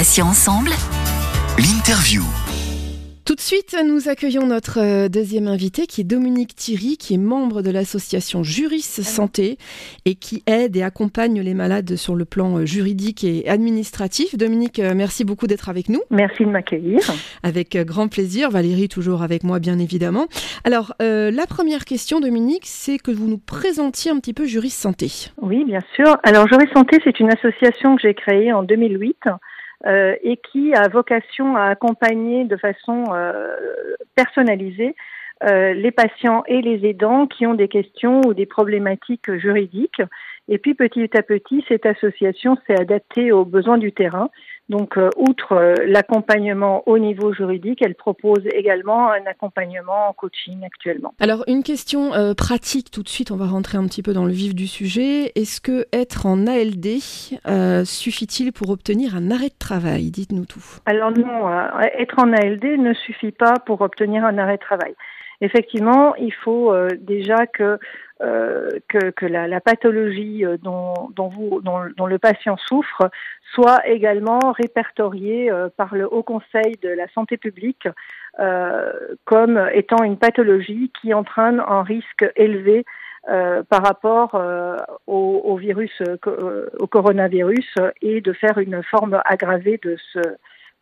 [0.00, 0.70] Ensemble.
[1.58, 2.22] L'interview.
[3.26, 7.18] Tout de suite, nous accueillons notre euh, deuxième invité qui est Dominique Thierry, qui est
[7.18, 9.58] membre de l'association Juris Santé
[10.06, 14.38] et qui aide et accompagne les malades sur le plan euh, juridique et administratif.
[14.38, 16.00] Dominique, euh, merci beaucoup d'être avec nous.
[16.08, 17.00] Merci de m'accueillir.
[17.42, 18.50] Avec grand plaisir.
[18.50, 20.28] Valérie, toujours avec moi, bien évidemment.
[20.64, 25.30] Alors, la première question, Dominique, c'est que vous nous présentiez un petit peu Juris Santé.
[25.42, 26.16] Oui, bien sûr.
[26.22, 29.16] Alors, Juris Santé, c'est une association que j'ai créée en 2008
[29.86, 33.56] euh, et qui a vocation à accompagner de façon euh,
[34.14, 34.94] personnalisée
[35.42, 40.02] euh, les patients et les aidants qui ont des questions ou des problématiques juridiques.
[40.50, 44.28] Et puis petit à petit, cette association s'est adaptée aux besoins du terrain
[44.70, 50.64] donc, euh, outre euh, l'accompagnement au niveau juridique, elle propose également un accompagnement en coaching
[50.64, 51.12] actuellement.
[51.18, 54.24] Alors, une question euh, pratique tout de suite, on va rentrer un petit peu dans
[54.24, 55.32] le vif du sujet.
[55.34, 57.00] Est-ce que être en ALD
[57.84, 60.12] suffit-il pour obtenir un arrêt de travail?
[60.12, 60.64] Dites-nous tout.
[60.86, 61.50] Alors non,
[61.98, 64.94] être en ALD ne suffit pas pour obtenir un arrêt de travail.
[65.40, 67.78] Effectivement, il faut déjà que
[68.22, 73.08] euh, que, que la, la, pathologie euh, dont, dont, vous, dont, dont, le patient souffre
[73.54, 77.88] soit également répertoriée euh, par le Haut Conseil de la santé publique
[78.38, 78.92] euh,
[79.24, 82.84] comme étant une pathologie qui entraîne un risque élevé
[83.30, 84.34] euh, par rapport
[85.06, 86.02] au, au, virus,
[86.78, 90.20] au coronavirus, et de faire une forme aggravée de ce,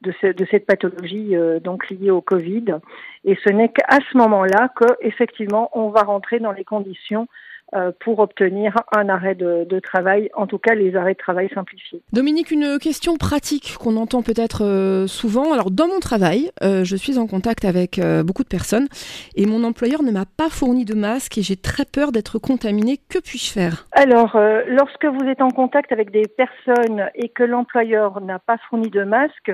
[0.02, 2.76] de, de, cette pathologie donc liée au Covid.
[3.24, 7.28] Et ce n'est qu'à ce moment-là que effectivement on va rentrer dans les conditions
[7.74, 12.00] euh, pour obtenir un arrêt de, travail, en tout cas les arrêts de travail simplifiés.
[12.14, 15.52] Dominique, une question pratique qu'on entend peut-être euh, souvent.
[15.52, 18.88] Alors dans mon travail, euh, je suis en contact avec beaucoup de personnes
[19.36, 22.96] et mon employeur ne m'a pas fourni de masque et j'ai très peur d'être contaminée.
[23.10, 23.86] Que puis-je faire?
[23.92, 24.38] Alors
[24.68, 29.04] lorsque vous êtes en contact avec des personnes et que l'employeur n'a pas fourni de
[29.04, 29.52] masque,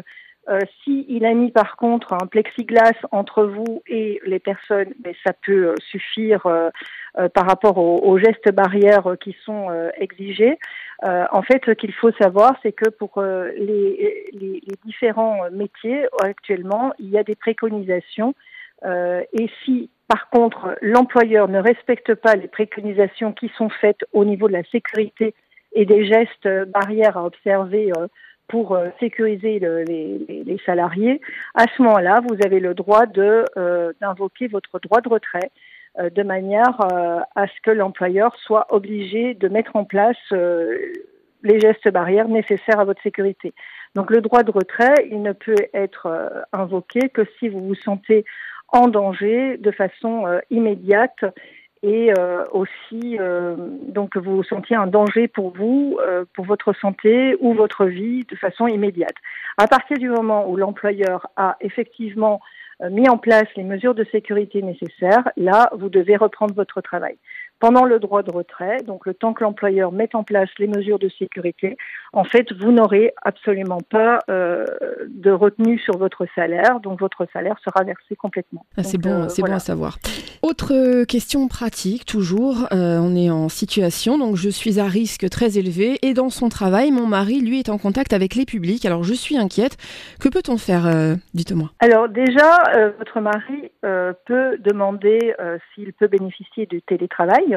[0.48, 5.32] euh, S'il a mis par contre un plexiglas entre vous et les personnes, mais ça
[5.32, 6.68] peut euh, suffire euh,
[7.18, 10.58] euh, par rapport aux, gestes barrières qui sont exigés.
[11.02, 16.92] en fait, ce qu'il faut savoir, c'est que pour les, les, les, différents métiers actuellement,
[16.98, 18.34] il y a des préconisations.
[18.84, 24.48] et si par contre l'employeur ne respecte pas les préconisations qui sont faites au niveau
[24.48, 25.34] de la sécurité
[25.72, 27.92] et des gestes barrières à observer
[28.48, 31.20] pour euh, sécuriser le, les, les, salariés,
[31.54, 35.50] à ce moment-là, vous avez le droit euh, d'invoquer votre droit de retrait
[35.98, 36.78] euh, de manière
[37.34, 42.84] à ce que l'employeur soit obligé de mettre en place les gestes barrières nécessaires à
[42.84, 43.52] votre sécurité.
[43.94, 46.08] Donc le droit de retrait, il ne peut être
[46.52, 48.24] invoqué que si vous vous sentez
[48.68, 51.24] en danger de façon immédiate
[51.84, 53.56] et euh, aussi euh,
[53.88, 58.36] donc vous sentiez un danger pour vous, euh, pour votre santé ou votre vie de
[58.36, 59.14] façon immédiate.
[59.58, 62.40] À partir du moment où l'employeur a effectivement
[62.90, 67.16] mis en place les mesures de sécurité nécessaires, là, vous devez reprendre votre travail
[67.64, 70.98] pendant le droit de retrait, donc le temps que l'employeur mette en place les mesures
[70.98, 71.78] de sécurité,
[72.12, 74.66] en fait, vous n'aurez absolument pas euh,
[75.08, 78.66] de retenue sur votre salaire, donc votre salaire sera versé complètement.
[78.76, 79.96] Ah, c'est bon, euh, c'est bon à savoir.
[80.42, 85.56] Autre question pratique, toujours, euh, on est en situation, donc je suis à risque très
[85.56, 88.84] élevé et dans son travail, mon mari, lui, est en contact avec les publics.
[88.84, 89.78] Alors je suis inquiète.
[90.20, 90.84] Que peut-on faire
[91.32, 91.70] Dites-moi?
[91.80, 95.34] Alors déjà, votre mari peut demander
[95.74, 97.53] s'il peut bénéficier du télétravail.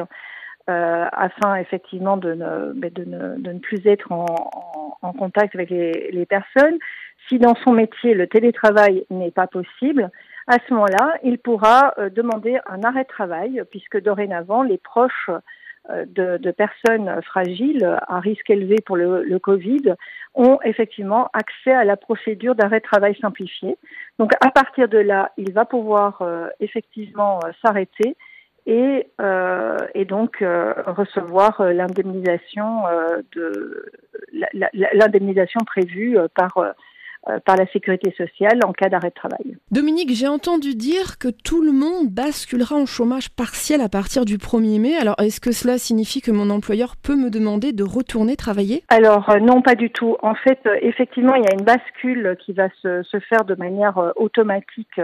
[0.68, 4.26] Euh, afin effectivement de ne, plus être en,
[5.18, 6.76] contact avec les, personnes.
[7.26, 10.10] Si dans son métier le télétravail n'est pas possible,
[10.46, 15.30] à ce moment-là, il pourra euh, demander un arrêt de travail, puisque dorénavant, les proches
[15.88, 19.94] euh, de, de, personnes fragiles à risque élevé pour le, le, Covid
[20.34, 23.78] ont effectivement accès à la procédure d'arrêt de travail simplifié.
[24.18, 26.22] Donc à partir de là, il va pouvoir
[26.60, 28.16] effectivement s'arrêter
[28.68, 32.82] et, euh, et donc euh, recevoir euh, l'indemnisation
[33.32, 33.90] de
[34.92, 36.74] l'indemnisation prévue par
[37.44, 39.56] par la sécurité sociale en cas d'arrêt de travail.
[39.70, 44.38] Dominique, j'ai entendu dire que tout le monde basculera en chômage partiel à partir du
[44.38, 44.96] 1er mai.
[44.96, 48.82] Alors, est-ce que cela signifie que mon employeur peut me demander de retourner travailler?
[48.88, 50.16] Alors, non, pas du tout.
[50.22, 54.12] En fait, effectivement, il y a une bascule qui va se, se faire de manière
[54.16, 55.00] automatique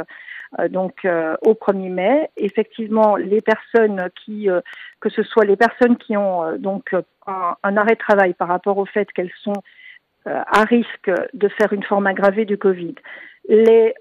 [0.58, 2.30] euh, donc euh, au 1er mai.
[2.36, 4.60] Effectivement, les personnes qui, euh,
[5.00, 6.94] que ce soit les personnes qui ont donc
[7.26, 9.62] un, arrêt de travail par rapport au fait qu'elles sont
[10.26, 12.94] à risque de faire une forme aggravée du Covid,
[13.48, 13.94] les,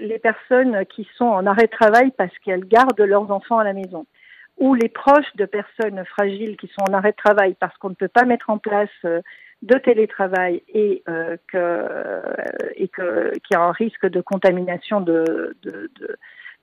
[0.00, 3.72] les personnes qui sont en arrêt de travail parce qu'elles gardent leurs enfants à la
[3.72, 4.06] maison,
[4.58, 7.94] ou les proches de personnes fragiles qui sont en arrêt de travail parce qu'on ne
[7.94, 8.90] peut pas mettre en place
[9.62, 11.60] de télétravail et euh, qu'il
[13.50, 15.56] y a un risque de contamination de,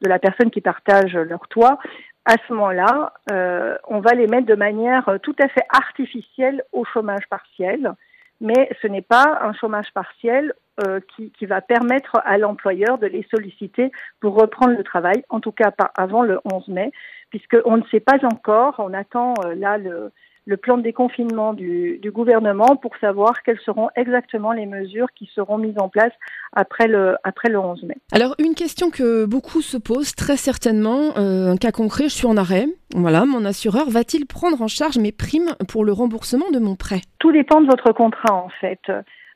[0.01, 1.79] la personne qui partage leur toit,
[2.25, 6.85] à ce moment-là, euh, on va les mettre de manière tout à fait artificielle au
[6.85, 7.93] chômage partiel.
[8.41, 13.07] Mais ce n'est pas un chômage partiel euh, qui, qui, va permettre à l'employeur de
[13.07, 13.91] les solliciter
[14.21, 16.91] pour reprendre le travail, en tout cas pas avant le 11 mai,
[17.29, 20.11] puisqu'on ne sait pas encore, on attend euh, là le,
[20.49, 25.29] le plan de déconfinement du, du, gouvernement pour savoir quelles seront exactement les mesures qui
[25.35, 26.11] seront mises en place
[26.53, 27.97] après le, après le 11 mai.
[28.11, 32.25] Alors, une question que beaucoup se posent, très certainement, euh, un cas concret, je suis
[32.25, 32.65] en arrêt.
[32.95, 37.01] Voilà, mon assureur va-t-il prendre en charge mes primes pour le remboursement de mon prêt?
[37.19, 38.81] Tout dépend de votre contrat, en fait.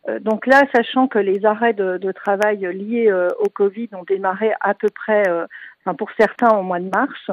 [0.09, 4.04] Euh, donc là, sachant que les arrêts de, de travail liés euh, au Covid ont
[4.04, 5.45] démarré à peu près, euh,
[5.81, 7.30] enfin pour certains au mois de mars,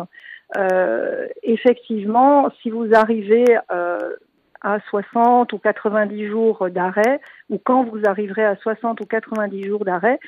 [1.42, 4.16] effectivement, si vous arrivez euh,
[4.62, 9.84] à 60 ou 90 jours d'arrêt, ou quand vous arriverez à 60 ou 90 jours
[9.84, 10.18] d'arrêt,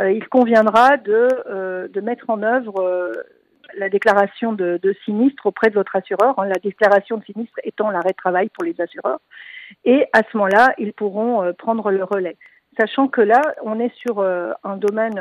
[0.00, 3.12] euh, il conviendra de, euh, de mettre en œuvre euh,
[3.76, 7.90] la déclaration de, de, sinistre auprès de votre assureur, hein, la déclaration de sinistre étant
[7.90, 9.20] l'arrêt de travail pour les assureurs.
[9.84, 12.36] Et à ce moment-là, ils pourront euh, prendre le relais.
[12.78, 15.20] Sachant que là, on est sur un domaine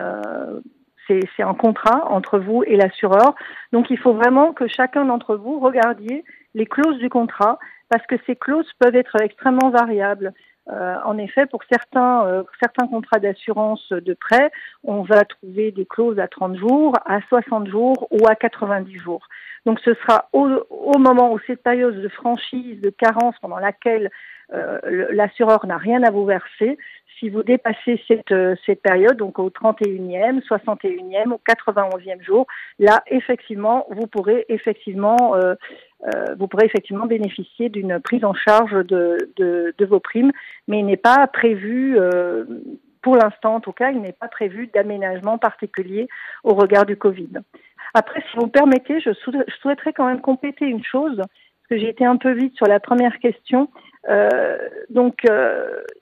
[1.07, 3.35] c'est un contrat entre vous et l'assureur.
[3.71, 7.59] Donc il faut vraiment que chacun d'entre vous regardiez les clauses du contrat
[7.89, 10.33] parce que ces clauses peuvent être extrêmement variables.
[10.69, 14.51] Euh, en effet, pour certains, euh, certains contrats d'assurance de prêt,
[14.83, 19.27] on va trouver des clauses à 30 jours, à 60 jours ou à 90 jours.
[19.65, 24.11] Donc ce sera au, au moment où cette période de franchise, de carence pendant laquelle
[24.53, 26.77] euh, l'assureur n'a rien à vous verser,
[27.19, 32.47] si vous dépassez cette, euh, cette période, donc au 31e, 61e, au 91e jour,
[32.79, 35.35] là, effectivement, vous pourrez effectivement,
[36.03, 40.31] euh, vous pourrez effectivement bénéficier d'une prise en charge de, vos primes,
[40.67, 42.45] mais il n'est pas prévu, euh,
[43.01, 46.07] pour l'instant en tout cas, il n'est pas prévu d'aménagement particulier
[46.43, 47.29] au regard du Covid.
[47.93, 49.11] Après, si vous me permettez, je,
[49.61, 52.79] souhaiterais quand même compléter une chose, parce que j'ai été un peu vite sur la
[52.79, 53.69] première question.
[54.09, 54.57] Euh,
[54.89, 55.25] donc,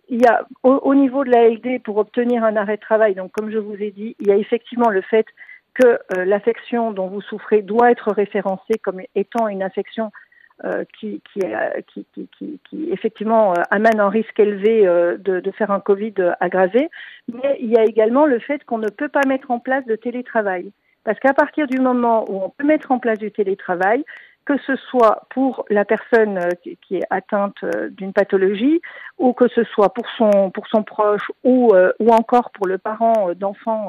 [0.07, 3.15] il y a au, au, niveau de la LD pour obtenir un arrêt de travail.
[3.15, 5.25] Donc, comme je vous ai dit, il y a effectivement le fait
[5.73, 10.11] que euh, l'affection dont vous souffrez doit être référencée comme étant une affection
[10.65, 11.41] euh, qui, qui,
[11.93, 16.89] qui, qui, qui, effectivement euh, amène un risque élevé de, de, faire un Covid aggravé.
[17.31, 19.95] Mais il y a également le fait qu'on ne peut pas mettre en place de
[19.95, 20.71] télétravail.
[21.05, 24.03] Parce qu'à partir du moment où on peut mettre en place du télétravail,
[24.49, 26.49] que ce soit pour la personne euh,
[26.81, 28.81] qui est atteinte euh, d'une pathologie
[29.19, 32.79] ou que ce soit pour son, pour son proche ou, euh, ou encore pour le
[32.79, 33.87] parent d'enfants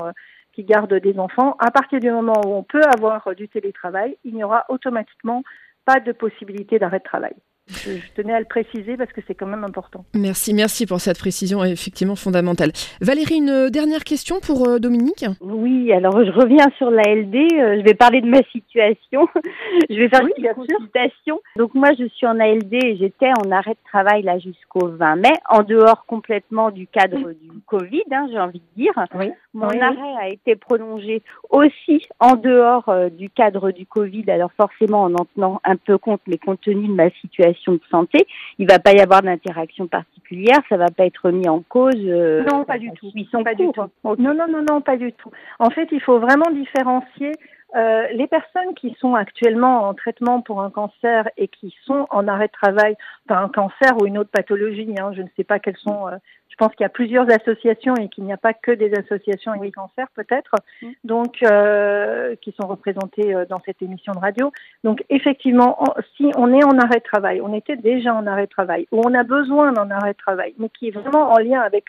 [0.52, 4.35] qui garde des enfants, à partir du moment où on peut avoir du télétravail, il
[4.35, 5.43] n'y aura automatiquement
[5.85, 7.35] pas de possibilité d'arrêt de travail.
[7.68, 10.04] Je, tenais à le préciser parce que c'est quand même important.
[10.14, 12.72] Merci, merci pour cette précision effectivement fondamentale.
[13.00, 15.24] Valérie, une dernière question pour euh, Dominique?
[15.40, 17.34] Oui, alors je reviens sur la LD.
[17.34, 19.28] Euh, je vais parler de ma situation.
[19.90, 21.40] je vais faire oui, une consultation.
[21.56, 25.16] Donc moi, je suis en ALD et j'étais en arrêt de travail là jusqu'au 20
[25.16, 28.92] mai, en dehors complètement du cadre du Covid, hein, j'ai envie de dire.
[29.14, 29.30] Oui.
[29.54, 34.24] Mon oui, arrêt a été prolongé aussi en dehors euh, du cadre du Covid.
[34.30, 37.80] Alors forcément en en tenant un peu compte, mais compte tenu de ma situation de
[37.90, 38.26] santé,
[38.58, 41.94] il va pas y avoir d'interaction particulière, ça va pas être mis en cause.
[41.96, 43.10] Euh, non, pas du tout.
[43.14, 43.67] Ils sont pas cours.
[43.67, 43.90] du tout.
[44.05, 44.22] Okay.
[44.22, 45.31] Non, non, non, non, pas du tout.
[45.58, 47.32] En fait, il faut vraiment différencier
[47.77, 52.27] euh, les personnes qui sont actuellement en traitement pour un cancer et qui sont en
[52.29, 52.96] arrêt de travail
[53.29, 56.08] par un cancer ou une autre pathologie, hein, je ne sais pas quelles sont.
[56.08, 56.17] Euh,
[56.50, 59.53] je pense qu'il y a plusieurs associations et qu'il n'y a pas que des associations
[59.53, 60.89] avec cancer peut-être, mmh.
[61.05, 64.53] donc euh, qui sont représentées euh, dans cette émission de radio.
[64.84, 68.44] Donc effectivement, on, si on est en arrêt de travail, on était déjà en arrêt
[68.44, 71.39] de travail ou on a besoin d'un arrêt de travail, mais qui est vraiment en
[71.39, 71.84] lien avec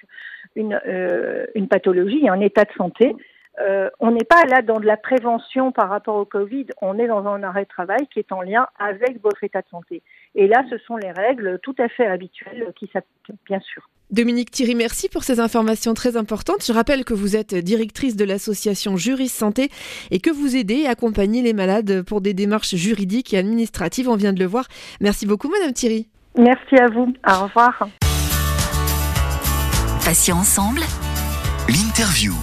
[0.55, 3.15] une, euh, une pathologie, un état de santé.
[3.59, 7.07] Euh, on n'est pas là dans de la prévention par rapport au Covid, on est
[7.07, 10.03] dans un arrêt de travail qui est en lien avec votre état de santé.
[10.35, 13.89] Et là, ce sont les règles tout à fait habituelles qui s'appliquent, bien sûr.
[14.09, 16.65] Dominique Thierry, merci pour ces informations très importantes.
[16.65, 19.69] Je rappelle que vous êtes directrice de l'association Juris Santé
[20.11, 24.09] et que vous aidez et accompagnez les malades pour des démarches juridiques et administratives.
[24.09, 24.65] On vient de le voir.
[24.99, 26.07] Merci beaucoup, Madame Thierry.
[26.37, 27.13] Merci à vous.
[27.27, 27.87] Au revoir.
[30.03, 30.81] Patients ensemble.
[31.69, 32.33] L'interview.